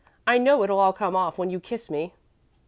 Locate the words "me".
1.91-2.15